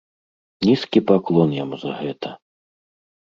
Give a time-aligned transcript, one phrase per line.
[0.67, 2.29] Нізкі паклон яму за гэта!